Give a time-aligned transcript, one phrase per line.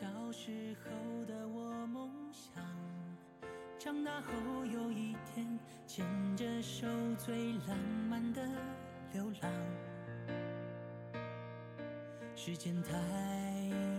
[0.00, 2.64] 小时候的我梦想，
[3.78, 6.86] 长大后有一天牵着手
[7.18, 7.76] 最浪
[8.08, 8.40] 漫的
[9.12, 9.52] 流浪。
[12.34, 12.96] 时间太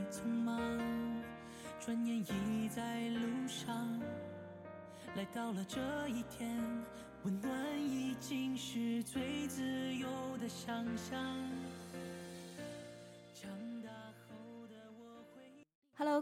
[0.09, 0.57] 匆忙，
[1.79, 4.01] 转眼已在路上，
[5.15, 6.59] 来到了这一天，
[7.25, 10.07] 温暖已经是最自由
[10.39, 11.23] 的想象。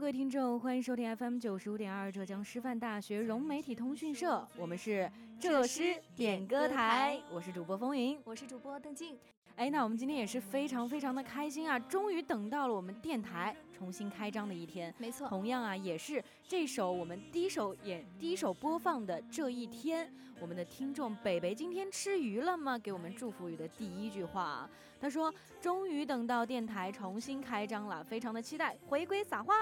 [0.10, 5.08] 位听众，欢迎收听 FM 九十五点二浙江师范大学融媒体通讯社，我们是
[5.40, 8.20] 浙师点歌台，我是主播风云。
[8.24, 9.16] 我是主播邓静。
[9.56, 14.92] 哎，那我们今天也是非常非常的开心啊，终于等到了我们电台重新开张的一天。
[14.98, 22.80] 没错，同样啊，也是这首我们第一首演第一首播放的这一天，我们的听众北北今天吃鱼了吗？
[22.80, 24.70] 给我们祝福语的第一句话啊，
[25.00, 25.32] 他说
[25.62, 29.54] ：“终于等到电台重新开张了，非常的期待回归撒花。”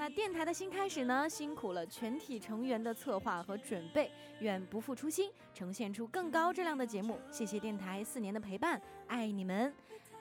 [0.00, 7.18] 那电台的新开始呢，辛苦了全体成员的策划和准备，愿不负初心，呈现出更高质量的节目。
[7.30, 9.70] 谢谢电台四年的陪伴，爱你们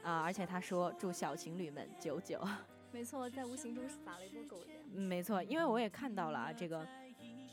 [0.04, 0.20] 啊！
[0.20, 2.46] 而且他说祝小情侣们久久。
[2.92, 4.78] 没错，在无形中撒了一波狗粮。
[4.94, 6.86] 嗯，没错，因为我也看到了啊，这个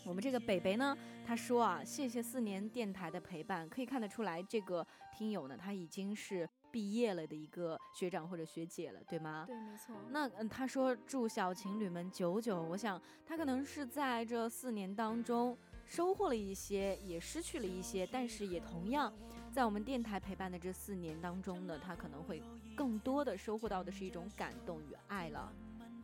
[0.04, 4.84] 我们这个北北呢，他说啊，谢谢四年电台的陪伴，可以看得出来，这个
[5.16, 9.44] 听友呢，他已经是毕业了的一个学长或者学姐了，对吗？
[9.46, 9.96] 对，没错。
[10.10, 19.10] 那嗯，他说祝小情侣们久久，我想他可能是在这四年当中收获了一些，也失去了一些，但是也同样
[19.50, 22.42] 在我们电台陪伴的这四年当中呢，他可能会
[22.76, 25.50] 更多的收获到的是一种感动与爱了。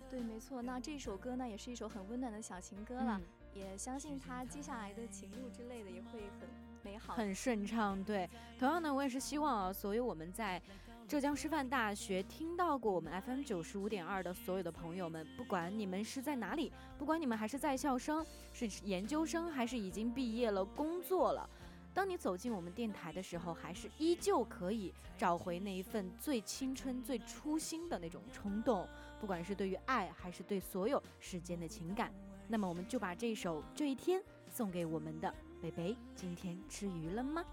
[0.09, 0.62] 对，没错。
[0.62, 6.48] 那这首歌呢，也是一首很温暖的小情歌了，嗯也相信他接下来的情路之类的也会很
[6.83, 7.14] 美好。
[7.14, 8.02] 很顺畅。
[8.05, 10.61] 对，同样呢，我也是希望啊，所有我们在
[11.08, 21.48] 浙江师范大学听到过我们 FM 九十五点二的所有的朋友们，不管你们是在哪里，不管你们还是在校生、是研究生，还是已经毕业了、工作了。
[21.95, 28.89] 当你走进我们电台的时候，还是依旧可以找回那一份最青春、最初心的那种冲动，
[29.20, 32.11] 不管是对于爱，还是对所有世间的情感。
[32.48, 34.18] 那么，我们就把这首《这一天》
[34.48, 35.96] 送给我们的北北。
[36.17, 37.45] 今天吃鱼了吗？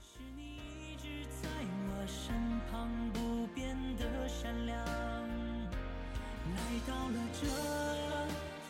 [0.00, 2.34] 是你一直在我身
[2.70, 4.74] 旁，不变的善良。
[6.54, 6.56] 来
[6.88, 7.44] 到了这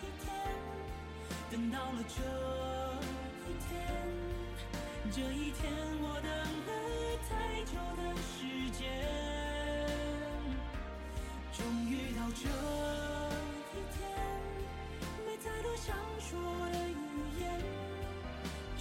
[0.03, 0.27] 一天，
[1.53, 2.19] 等到了这
[3.47, 3.71] 一天，
[5.13, 5.71] 这一天
[6.03, 6.29] 我等
[6.67, 6.71] 了
[7.31, 8.35] 太久的时
[8.73, 8.83] 间，
[11.53, 12.43] 终于到这
[13.71, 14.03] 一天，
[15.25, 16.33] 没太多想说
[16.73, 16.94] 的。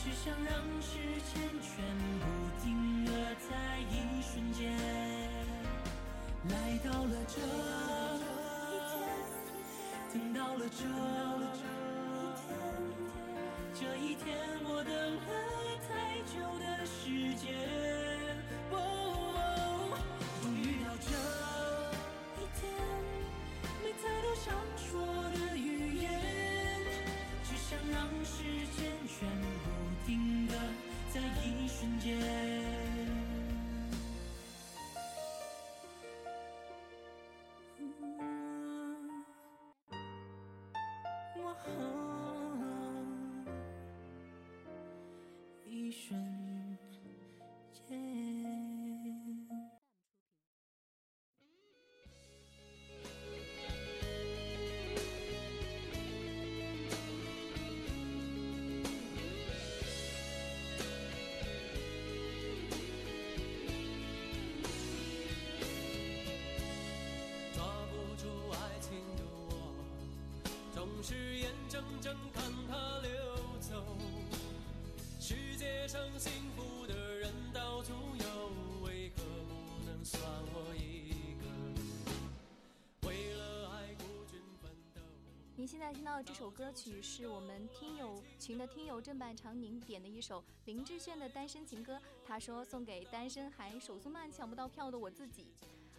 [0.03, 0.97] 只想让时
[1.33, 1.71] 间全
[2.19, 2.25] 部
[2.61, 3.09] 定格
[3.49, 4.69] 在一瞬间，
[6.49, 7.39] 来到了这，
[10.11, 10.83] 等到了这
[85.83, 92.00] 现在听到这首歌曲是我们听友群的听友正版长宁点的一首林志炫的单身情歌。
[92.25, 95.45] 他说送给单身还手速慢抢不到票的我自己。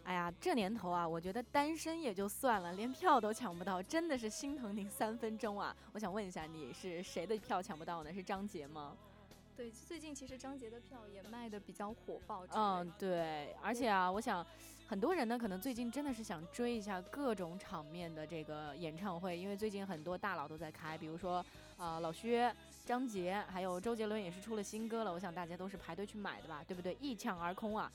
[0.05, 5.77] 哎呀，这年头啊，我觉得单身也就算了，连票都抢不到，真的是心疼您三分钟啊！
[5.93, 8.11] 我想问一下，你是谁的票抢不到呢？
[8.11, 8.97] 是张杰吗？
[9.57, 12.45] 对，最近其实张杰的票也卖的比较火爆。
[12.55, 14.45] 嗯，对，而且啊，我想
[14.89, 21.45] 很多人呢，可能最近真的是想追一下各种场面的这个演唱会，因为最近很多大佬都在开，比如说
[21.77, 22.55] 呃老薛、
[22.85, 26.97] 张杰，还有周杰伦也是出了新歌了，我想大家都是排队去买的吧，对不对？
[27.01, 27.91] 一抢而空啊！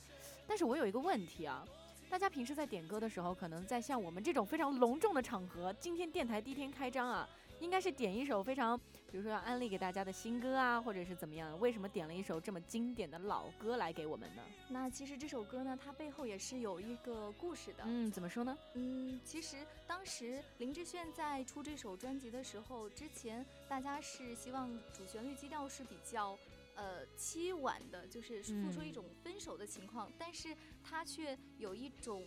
[0.47, 1.67] 但是我有一个问题啊，
[2.09, 7.27] 大家平时在点歌的时候，可能在像我们这种非常隆重的场合，今天电台第一天开张啊，
[7.59, 8.79] 应该是点一首非常，
[9.11, 11.59] 比如说要安利给大家的新歌啊，或者是怎么样？
[11.59, 14.43] 为什么点了一首这么经典的老歌来给我们呢？
[14.67, 17.83] 那其实这首歌呢，它背后也是有一个故事的。
[17.85, 18.57] 嗯，怎么说呢？
[18.75, 19.57] 嗯，其实
[19.87, 26.37] 当时林志炫在出这首专辑的时候，之前大家是希望主旋律基调是比较。
[26.75, 32.25] 呃，凄婉的，就是诉说一种分手的情况，但是他却有一种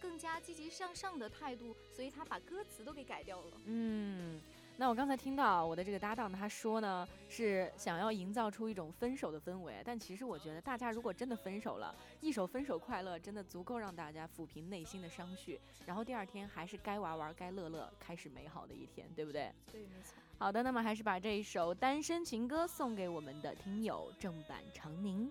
[0.00, 3.60] 更加积极向上的态度，所以他把歌词都给改掉了。
[3.64, 4.40] 嗯，
[4.80, 19.52] 那我刚才听到我的这个搭档他说呢，是想要营造出一种分手的氛围，但其实我觉得大家如果真的分手了，一首《分手快乐》真的足够让大家抚平内心的伤绪，然后第二天还是该玩玩该乐乐，开始美好的一天，对不对？
[19.70, 20.14] 对，没错。
[20.38, 25.30] 好的，那么还是把这一首单身情歌送给我们的听友正版长宁。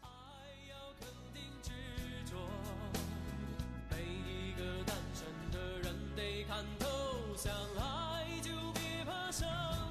[0.00, 0.08] 爱
[0.70, 1.72] 要肯定执
[2.24, 2.36] 着，
[3.90, 6.86] 每一个单身的人得看透，
[7.34, 8.07] 相爱就
[9.30, 9.87] 别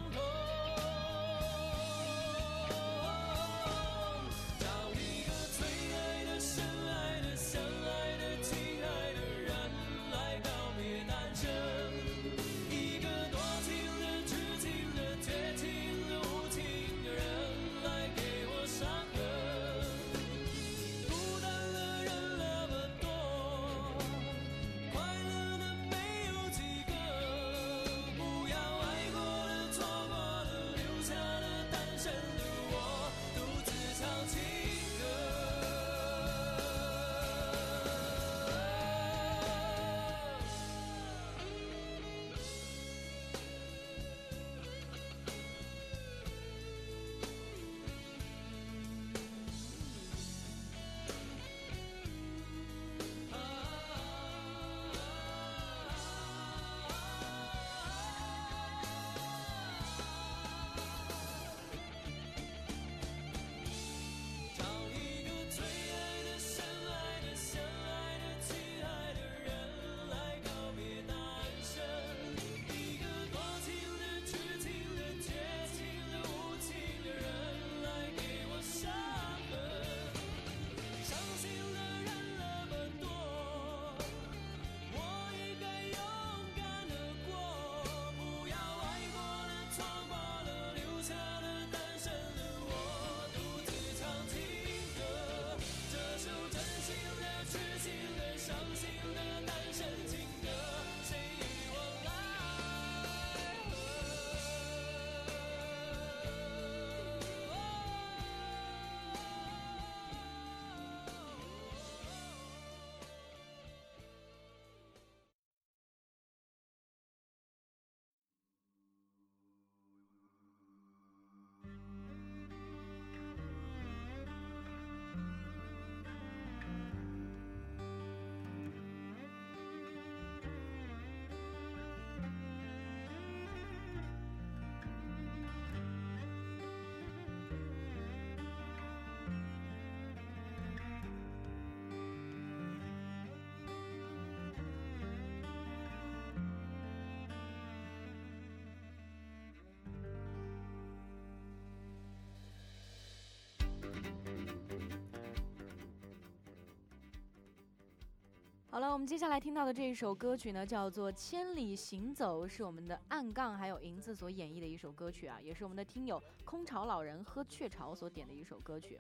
[158.70, 169.00] 好了，我们接下来听到的这一首歌曲呢，叫做《千里行走》，是我们的暗杠还有银子所演绎的一首歌曲啊，也是我们的听友空巢老人喝雀巢所点的一首歌曲。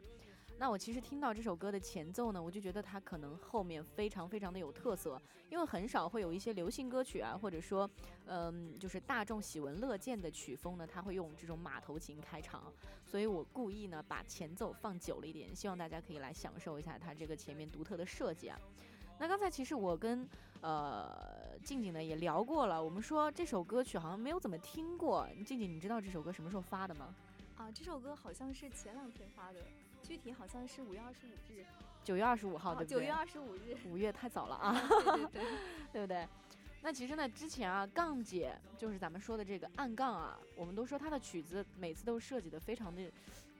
[0.59, 5.21] 那我其实听到这首歌的前奏呢，我就觉得它可能后面非常非常的有特色，
[5.51, 7.87] 因为很少会有一些流行歌曲啊，或者说，
[8.25, 12.73] 嗯，就是大众喜闻乐见的曲风呢，它会用这种马头琴开场，
[13.05, 18.59] 所以我故意呢把前奏放久了一点，希望大家可以来享受一下它这个前面独特的设计啊。
[19.19, 20.27] 那刚才其实我跟
[20.61, 25.27] 呃静静呢也聊过了，我们说这首歌曲好像没有怎么听过。
[25.45, 27.13] 静静，你知道这首歌什么时候发的吗？
[27.57, 29.59] 啊，这首歌好像是前两天发的，
[30.07, 31.65] 具体好像是五月二十五日。
[32.01, 32.97] 九月二十五号，对不对？
[32.97, 33.75] 九月二十五日。
[33.85, 35.43] 五月太早了啊， 对对对，
[35.91, 36.25] 对不对？
[36.81, 43.11] 那其实呢，之前啊，杠姐就是咱们说的这个暗杠啊，我们都说她的曲子每次都设计的非常的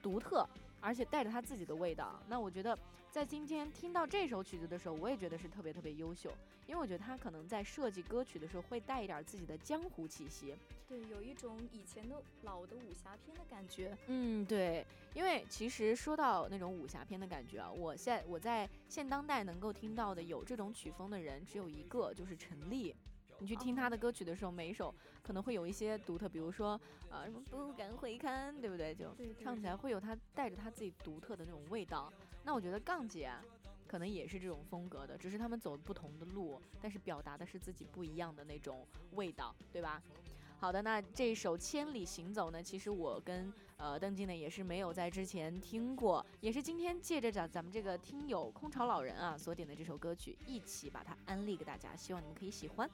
[0.02, 0.48] 独特，
[0.80, 2.18] 而且带着她自己的味道。
[2.30, 2.78] 那我觉得
[3.12, 6.32] 在今天听到这首曲子的时候，我也觉得是特别特别优秀，
[6.68, 10.54] 因为我觉得他可能在设计歌曲的时候会带一点自己的江湖气息。
[10.88, 13.98] 对，有一种以前的老的武侠片的感觉。
[14.08, 22.96] 嗯，对，因为其实说到那种武侠片的感觉啊，我现我在现当代能够听到的有这种曲风的人只有一个，就是陈粒。
[23.40, 26.72] 你去听他的歌曲的时候，每一首可能会有一些独特，比如说
[27.12, 28.96] 啊什么不敢回看，对不对？
[28.96, 29.06] 就
[29.44, 32.12] 唱起来会有他带着他自己独特的那种味道。
[32.44, 33.44] 那我觉得杠姐啊，
[33.88, 40.02] 可能也是这种风格的，只是他们走不同的路，但是表达的是自己不一样的那种味道，对吧？
[40.60, 52.90] 好的，那这首《千里行走》呢，其实我跟呃邓静呢也是没有在之前听过，也是今天借着咱咱们这个听友空巢老人啊所点的这首歌曲，一起把它安利给大家，希望你们可以喜欢。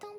[0.00, 0.09] Không.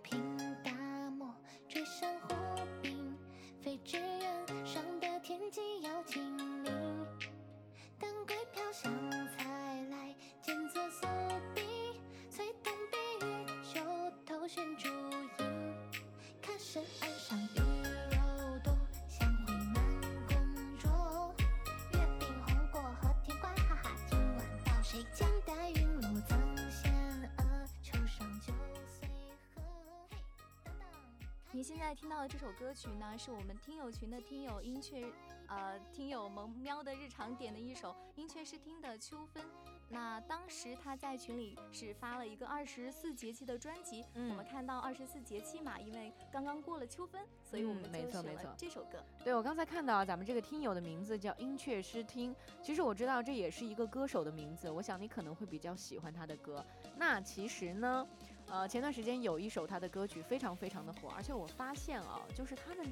[31.61, 35.05] 你现在听到的这首歌曲呢，是我们听友群的听友音雀，
[35.47, 39.43] 呃，听友萌喵的日常点的一首音雀试听的《秋分》。
[39.87, 49.05] 那当时他在群里是发了一个二十四节气的专辑，我们看到二十四节气嘛，因为刚刚过了秋分，所以我们就选了这首歌。
[49.23, 56.65] 对我刚才看到咱们这个听友的名字叫音雀诗听，其实我知道这也是一个歌手的名字，我想你可能会比较喜欢他的歌。
[56.97, 58.07] 那其实呢？
[58.51, 62.85] 呃，前段时间有一首他的歌曲非常非常的火，而且我发现啊，就是他们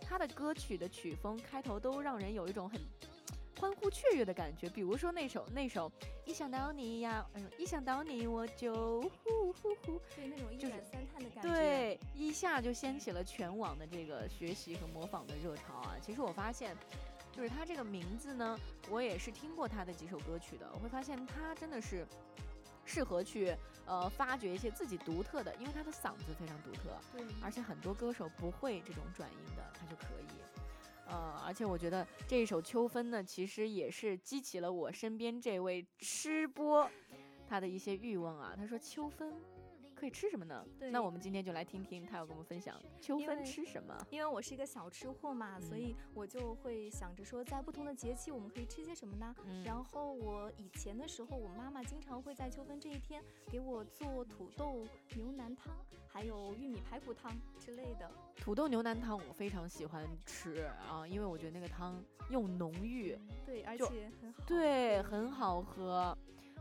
[0.00, 2.80] 他的歌曲的曲风开头都让人有一种很
[3.60, 4.68] 欢呼雀跃的感觉。
[4.68, 5.90] 比如说那首那首
[6.24, 15.94] 一想到你呀，嗯，一想到你我就呼呼呼，对那种一转三叹的感觉，对，一下就掀起了全网的这个学习和模仿的热潮啊。
[16.02, 16.76] 其实我发现，
[17.30, 18.58] 就是他这个名字呢，
[18.90, 22.04] 我也是听过他的几首歌曲的，我会发现他真的是。
[22.84, 30.26] 适合去呃发掘一些自己独特的，因为他的嗓子非常独特，对，而且很多歌手不会这种转音的，他就可以，
[31.06, 36.90] 呃，而且我觉得这一首《秋分》呢，其实也是激起了我身边这位吃播
[37.48, 39.34] 他的一些欲望啊，他说秋分。
[39.94, 40.64] 可以吃什么呢？
[40.90, 43.96] 那我们今天就来听听他要跟我们分享秋分吃什么。
[44.10, 49.34] 因为我是一个小吃货嘛，所以我就会想着说，在不同的节气我们可以吃些什么呢？
[49.64, 54.84] 然后我以前的时候，我妈妈经常会在秋分这一天给我做土豆
[55.16, 55.72] 牛腩汤，
[56.08, 58.10] 还有玉米排骨汤之类的。
[58.36, 66.16] 土豆牛腩汤我非常喜欢吃啊，因为我觉得那个汤又浓郁，对，而且很好，对，很好喝。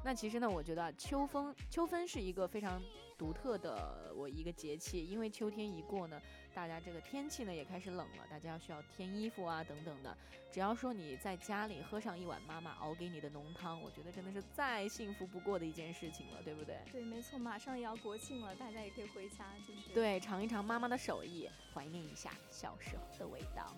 [0.05, 2.81] 那其实呢，我觉得秋风秋分是一个非常
[3.23, 6.21] 独特的我一个节气，因为秋天一过呢，
[6.53, 10.13] 大家这个天气呢也开始冷了，大家要需要添衣服啊等等的。
[10.51, 16.75] 只要说你在家里喝上一碗妈妈熬给你的浓汤，我觉得真的是再幸福不过的一件事情了，对不对？
[16.91, 23.73] 对，没错，马上也要国庆了，大家也可以回家，就是对尝一尝妈妈的手艺，怀念一下小时候的味道。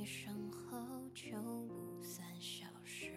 [0.00, 0.78] 你身后
[1.14, 1.30] 就
[1.68, 3.12] 不算消失。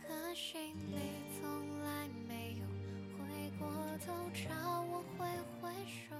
[0.00, 0.96] 可惜你
[1.34, 2.64] 从来没有
[3.18, 3.68] 回过
[3.98, 5.26] 头朝我挥
[5.60, 6.14] 挥手。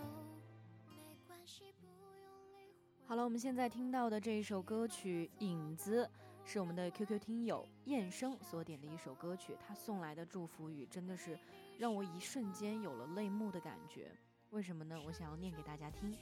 [0.97, 2.75] 没关系，不用理。
[3.07, 6.05] 好了，我们现在听到的这一首歌曲《影子》
[6.45, 11.39] 是我们的 QQ 听友燕生所点的一首歌曲，他送来的祝福语真的是
[11.79, 14.11] 让我一瞬间有了泪目的感觉。
[14.51, 15.01] 为什么呢？
[15.07, 16.19] 我想要念给大家听。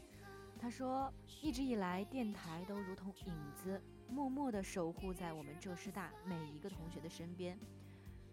[0.58, 7.58] 他说，一直以来，电台都如同影子，默默地守护在我们浙师大每一个同学的身边。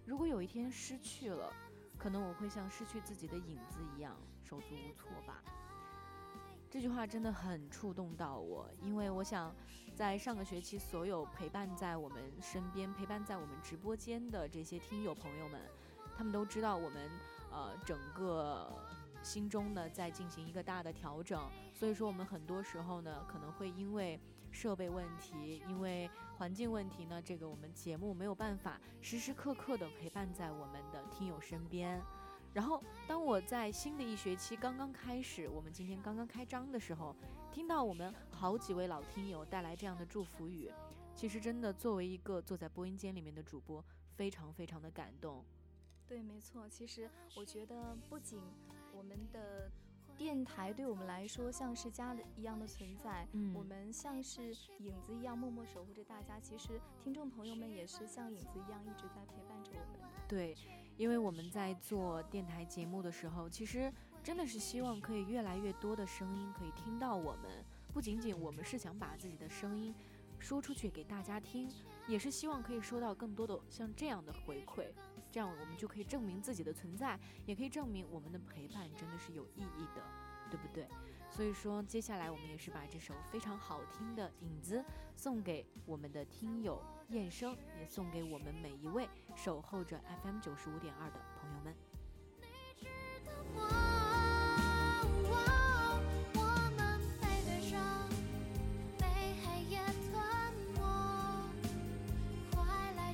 [0.06, 1.52] 如果有一天失去了，
[1.98, 5.44] 可能我会像失去自己的影子一样手足无措吧。
[6.70, 9.56] 这句话真的很触动到我，因为我想，
[9.94, 15.62] 在上个学期所有陪伴在我们身边、陪伴在我们直播间的这些听友朋友们，
[16.18, 17.12] 他们都知道我们
[17.52, 18.83] 呃整个
[19.24, 24.20] 心中呢在进行一个大的调整，所以说我们很多时候呢可能会因为
[24.52, 32.00] 设备问题、因为环境问题呢，这个我们节目没有办法时时刻刻的陪伴在我们的听友身边。
[32.54, 37.16] 然后，当我在新的一学期刚刚开始，我们今天刚刚开张的时候，
[37.52, 40.72] 听到我们好几位老听友带来这样的祝福语，
[41.16, 43.84] 其实真的作为一个坐在播音间里面的主播，
[44.16, 45.44] 非常非常的感动。
[46.06, 46.70] 对，没错。
[46.70, 48.40] 其实我觉得，不仅
[49.04, 49.70] 们的
[50.18, 56.40] 电台对我们来说像是家的一样的存在，嗯我们像是影子一样默默守护着大家。
[56.40, 60.10] 其实听众朋友们也是像影子一样一直在陪伴着我们。
[60.28, 60.56] 对，
[60.98, 63.92] 因为我们在做电台节目的时候，其实
[64.24, 67.64] 真的是希望可以越来越多的声音可以听到我们。
[67.94, 69.94] 不仅仅我们是想把自己的声音
[70.40, 71.70] 说出去给大家听，
[72.08, 74.88] 也是希望可以收到更多的像这样的回馈，
[75.32, 80.02] 这样我们就可以证明自己的存在，也可以证明我们的陪伴真的是有意义的，
[80.50, 80.88] 对不对？
[81.30, 84.78] 所以说，接下来我们也是把这首非常好听的《影子》
[85.16, 91.74] 送给我们的听友燕生，也送给我们每一位守候着 FM 九十五点二的朋友们。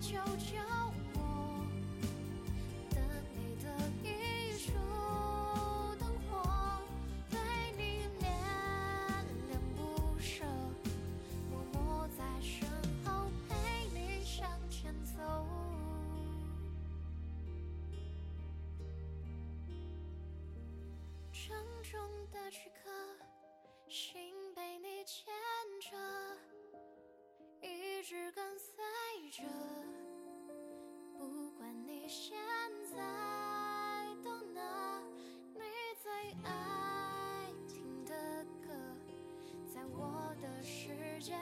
[0.09, 0.57] 快来救救
[1.13, 1.19] 我！
[2.89, 2.97] 等
[3.35, 3.65] 你的
[4.03, 4.71] 一束
[5.99, 6.81] 灯火，
[7.29, 7.37] 对
[7.77, 7.81] 你
[8.19, 8.23] 恋
[9.47, 9.79] 恋不
[10.19, 10.43] 舍，
[11.51, 12.67] 默默在身
[13.05, 13.53] 后陪
[13.93, 15.21] 你向前走。
[21.31, 21.99] 沉重
[22.31, 22.89] 的躯壳，
[28.09, 28.73] 直跟随
[29.29, 29.43] 着。
[31.15, 32.35] 不管你现
[32.91, 32.97] 在
[34.25, 34.99] 到哪，
[35.53, 35.61] 你
[36.01, 36.11] 最
[36.43, 38.73] 爱听的歌，
[39.71, 41.35] 在我的世界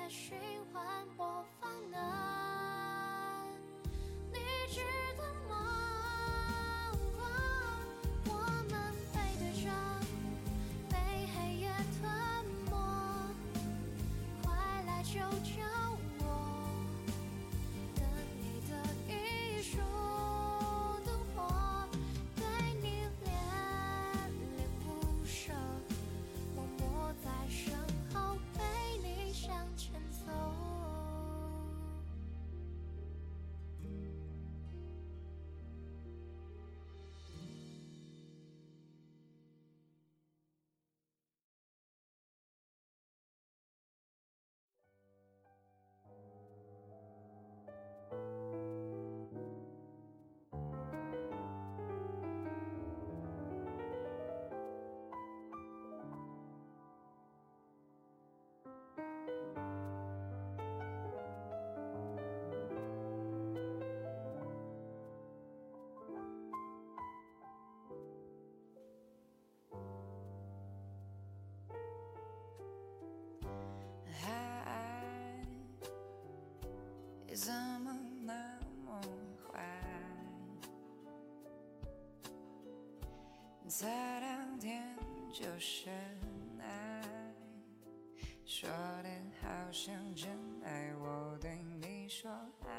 [77.37, 77.95] 怎么
[78.25, 78.33] 那
[78.83, 78.99] 么
[79.45, 79.63] 坏？
[83.67, 84.97] 才两天
[85.31, 85.93] 就深
[86.59, 87.03] 爱，
[88.43, 88.67] 说
[89.03, 90.27] 的好像真
[90.63, 92.31] 爱，我对你说
[92.65, 92.71] 爱。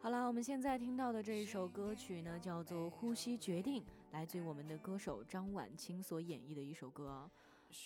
[0.00, 3.82] 好了，我们现在听到的这一首歌曲呢，叫做《呼吸决定》，
[4.12, 7.28] 来自于我们的歌手张婉清所演绎的一首歌。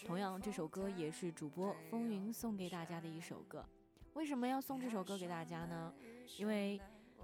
[0.05, 3.65] 同样，这首歌也是主播风云送给大家的一首歌。
[4.17, 5.93] 为什么要送这首歌给大家呢？
[6.39, 6.81] 因为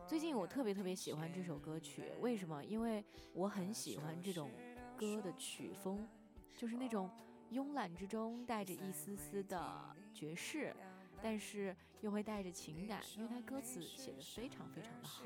[0.06, 2.12] 最近我特别特别喜欢这首歌曲。
[2.20, 2.62] 为什么？
[2.62, 3.02] 因为
[3.32, 4.50] 我很喜欢这种
[4.94, 6.06] 歌的曲风，
[6.54, 7.10] 就是那种
[7.50, 10.76] 慵懒之中带着一丝丝的爵士，
[11.22, 15.24] 但是又会带着情感，因为它歌词写的非常非常的好。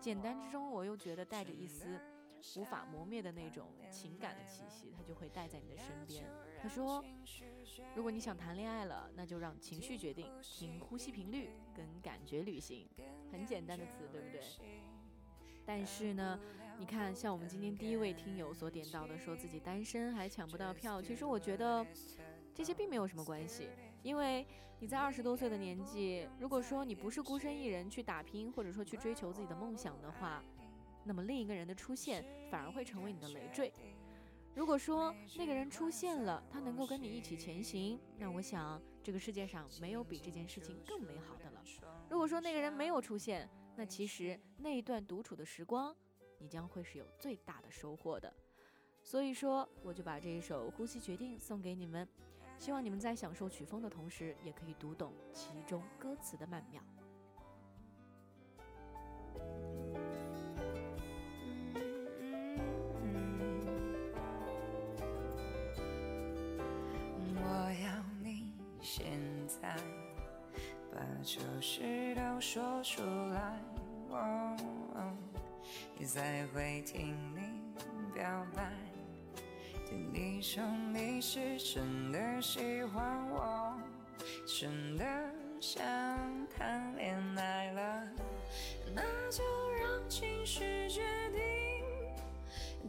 [0.00, 2.00] 简单之中，我又觉得带着一丝
[2.56, 6.24] 无法磨灭的那种情感的气息，它就会带在你的身边。
[6.60, 7.04] 他说
[7.94, 12.88] ：“如果你想谈恋爱了，那就让情绪决定，听呼吸频率跟感觉旅行。”
[13.30, 14.40] 很简单的词，对不对？
[15.64, 16.38] 但是呢，
[16.78, 21.86] 你看，像我们今天第一位听友所点到的，说自己单身还抢不到票，其实我觉得
[22.54, 23.68] 这些并没有什么关系，
[24.02, 24.46] 因为
[24.80, 30.42] 你在二十多岁的年纪，如果说你不是孤身一人去打拼，或者说去追求自己的梦想的话，
[31.04, 33.72] 那么另一个人的出现反而会成为你的累赘。
[34.54, 41.62] 如果说那个人出现了，他能够跟你一起前行，那我想这个世界上没有比这件事情更美好的了。
[42.10, 45.96] 如果说那个人没有出现，那其实那一段独处的时光，
[46.38, 48.30] 你将会是有最大的收获的。
[49.02, 52.06] 所以说，我就把这一首《呼吸决定》送给你们，
[52.58, 56.82] 希望你们在享受曲风的同时，也可以读懂其中歌词的曼妙。
[67.42, 67.46] 我
[67.84, 69.04] 要你现
[69.46, 69.76] 在。
[70.94, 73.02] 把旧事都说出
[73.32, 73.58] 来，
[75.98, 77.40] 也才会听你
[78.12, 78.70] 表白。
[79.86, 83.80] 对你说你是真的喜欢我，
[84.46, 85.04] 真的
[85.60, 85.82] 想
[86.50, 88.08] 谈恋爱了，
[88.94, 91.00] 那就让情绪决
[91.30, 91.40] 定，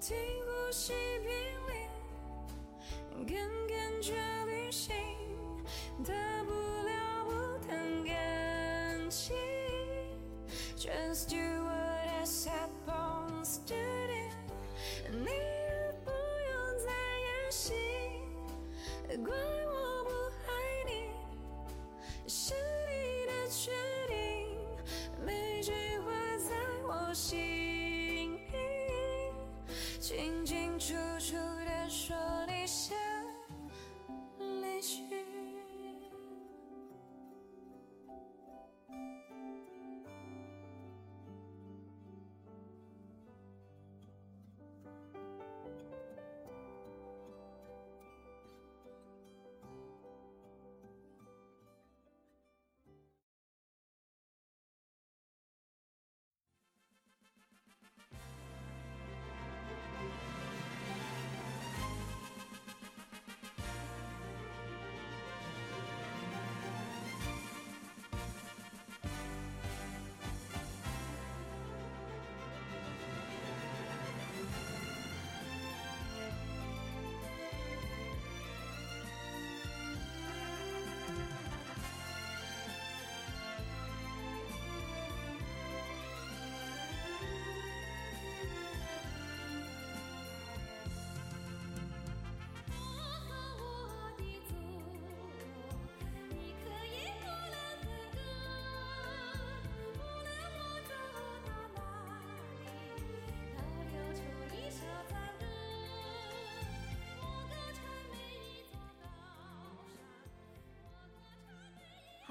[0.02, 1.30] 听呼吸频
[1.68, 1.83] 率，
[3.26, 3.36] 跟
[3.68, 4.14] 感觉
[4.46, 4.94] 旅行。
[6.06, 7.32] 大不了不
[7.68, 9.36] 谈感情。
[10.76, 14.14] Just do what I supposed to do，
[15.12, 17.74] 你也不用再演戏，
[19.24, 19.32] 怪
[19.66, 20.10] 我不
[20.46, 20.50] 爱
[20.86, 20.92] 你，
[22.28, 22.54] 是
[22.90, 22.92] 你
[23.28, 23.72] 的决
[24.10, 24.14] 定，
[25.26, 26.52] 每句话在
[26.86, 28.38] 我心里，
[30.02, 30.63] 清清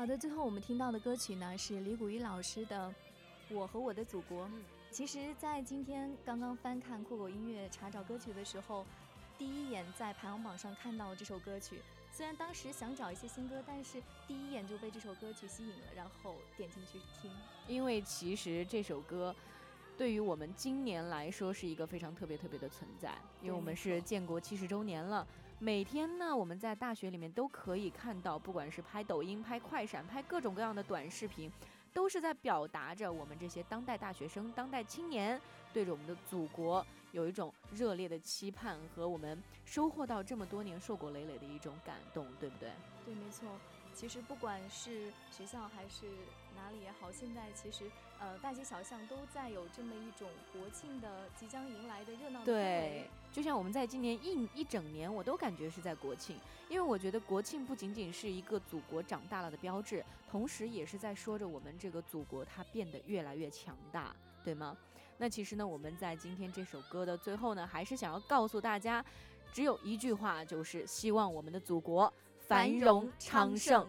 [0.02, 2.92] 好的，最后我们听到的歌曲呢是李谷一老师的
[3.54, 4.46] 《我和我的祖国》。
[4.90, 8.84] 其实，在今天刚刚翻看酷狗音乐查找歌曲的时候，
[9.38, 11.80] 第一眼在排行榜上看到了这首歌曲。
[12.10, 17.30] 虽然当时想找一些新歌，但是第一眼就被这首歌曲吸引了，然后点进去听。
[17.68, 19.32] 因为其实这首歌
[19.96, 25.24] 对于我们今年来说是一个非常特别特别的存在，因为我们是建国七十周年了。
[25.62, 31.48] 每天呢，我们在大学里面都可以看到，不管是拍抖音、拍快闪、拍各种各样的短视频，
[31.94, 35.40] 都是在表达着我们这些当代大学生、当代青年
[35.72, 42.72] 对着我们的祖国有一种热烈的期盼和我们收获到这么多年硕果累累的一种感动，对不对？
[43.04, 43.48] 对，没错。
[43.94, 46.06] 其实不管是学校还是
[46.56, 56.36] 哪里也好，现在其实呃大街小巷都在有这么一种国庆的即将迎来的热闹对，就像我们在今年一一整年，我都感觉是在国庆，
[56.68, 64.14] 因为我觉得国庆不仅仅是一个祖国长大了的标志，同时也是在说着我们这个祖国它变得越来越强大，
[64.44, 64.76] 对吗？
[65.16, 69.04] 那其实呢，我们在今天这首歌的最后呢，还是想要告诉大家，
[69.52, 72.12] 只有一句话，就是希望我们的祖国。
[72.38, 73.86] 繁荣昌盛。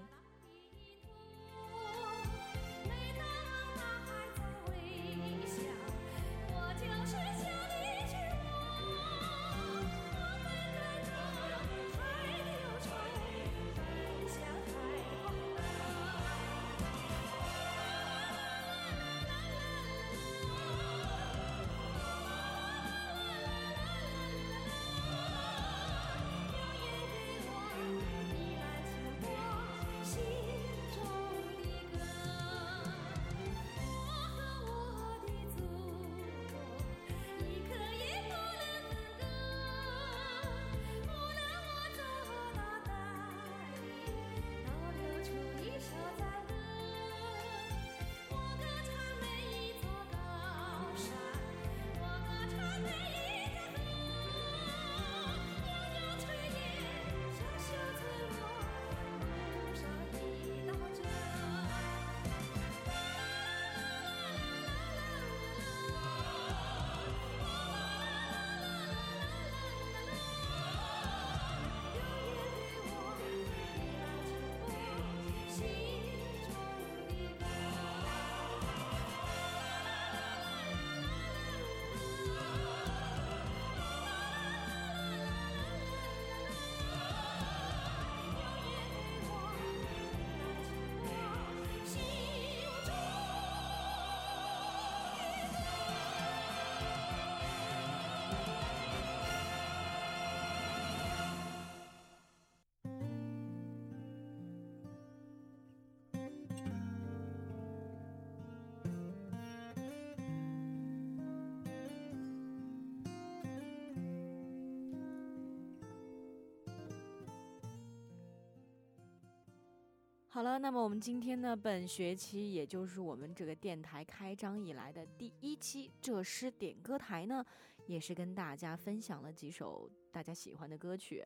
[120.34, 127.46] 好了，那么我们今天呢，本学期也就是我们这个电台开张以来的第一期浙师点歌台呢，
[127.86, 131.24] 也是跟大家分享了几首大家喜欢的歌曲。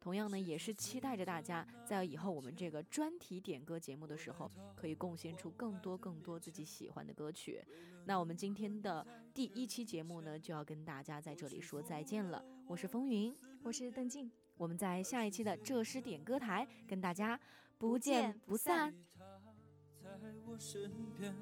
[0.00, 7.64] 同样呢，也是期待着大家在以后我们这个专题点歌节目的时候，可以贡献出更多更多自己喜欢的歌曲。
[8.06, 12.44] 那我们今天的第一期节目呢，就要跟大家在这里说再见了。
[12.66, 17.38] 我是风云，我是邓静，我们在下一期的浙师点歌台跟大家。
[17.78, 18.92] 不见不散。
[20.02, 20.10] 在
[20.44, 21.32] 我身边，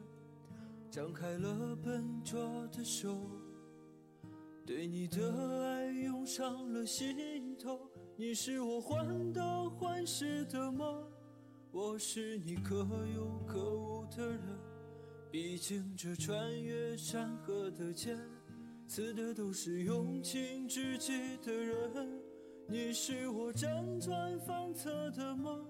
[0.91, 3.19] 张开了笨拙的手，
[4.67, 7.91] 对你的爱涌上了心头。
[8.17, 11.11] 你是我患得患失的梦，
[11.73, 12.77] 我是你可
[13.15, 14.43] 有可无的人。
[15.31, 18.19] 毕竟这穿越山河的剑，
[18.87, 22.23] 刺的都是用情至极的人。
[22.69, 25.65] 你是我辗转反侧的梦。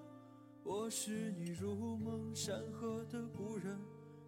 [0.69, 3.79] 我是你如梦山河的故人，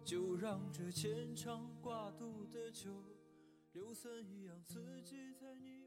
[0.02, 2.90] 就让这牵肠挂肚的酒，
[3.72, 5.79] 硫酸一样刺激在你。